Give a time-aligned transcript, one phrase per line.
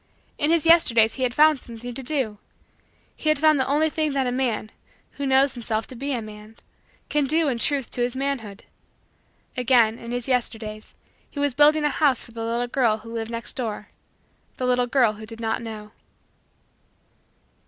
[0.39, 2.39] In his Yesterdays he had found something to do.
[3.15, 4.71] He had found the only thing that a man,
[5.11, 6.55] who knows himself to be a man,
[7.07, 8.63] can do in truth to his manhood.
[9.55, 10.95] Again, in his Yesterdays,
[11.29, 13.89] he was building a house for the little girl who lived next door
[14.57, 15.91] the little girl who did not know.